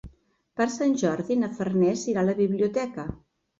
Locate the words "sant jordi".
0.75-1.37